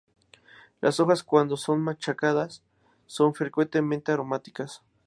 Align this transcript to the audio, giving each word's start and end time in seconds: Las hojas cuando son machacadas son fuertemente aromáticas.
Las 0.81 0.99
hojas 0.99 1.21
cuando 1.21 1.57
son 1.57 1.79
machacadas 1.79 2.63
son 3.05 3.35
fuertemente 3.35 4.11
aromáticas. 4.11 4.81